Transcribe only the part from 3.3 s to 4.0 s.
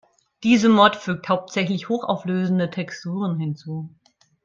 hinzu.